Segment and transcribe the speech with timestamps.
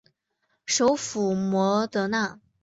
[0.65, 2.39] 首府摩德纳。